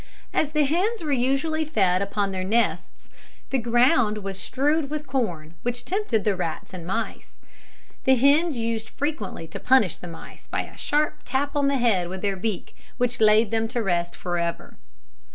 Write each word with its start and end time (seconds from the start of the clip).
As 0.33 0.53
the 0.53 0.63
hens 0.65 1.03
were 1.03 1.11
usually 1.11 1.63
fed 1.63 2.01
upon 2.01 2.31
their 2.31 2.43
nests, 2.43 3.07
the 3.51 3.59
ground 3.59 4.17
was 4.17 4.39
strewed 4.39 4.89
with 4.89 5.05
corn, 5.05 5.53
which 5.61 5.85
tempted 5.85 6.23
the 6.23 6.35
rats 6.35 6.73
and 6.73 6.87
mice. 6.87 7.35
The 8.05 8.15
hens 8.15 8.57
used 8.57 8.89
frequently 8.89 9.45
to 9.49 9.59
punish 9.59 9.97
the 9.97 10.07
mice 10.07 10.47
by 10.47 10.61
a 10.63 10.75
sharp 10.75 11.19
tap 11.23 11.55
on 11.55 11.67
the 11.67 11.77
head 11.77 12.09
with 12.09 12.23
their 12.23 12.35
beak, 12.35 12.75
which 12.97 13.19
laid 13.21 13.51
them 13.51 13.67
to 13.67 13.83
rest 13.83 14.15
for 14.15 14.39
ever. 14.39 14.75